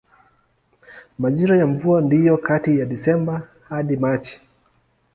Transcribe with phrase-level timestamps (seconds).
[1.19, 4.41] Majira ya mvua ndiyo kati ya Desemba hadi Machi.